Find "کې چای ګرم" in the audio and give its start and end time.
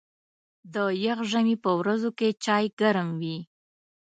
2.17-3.09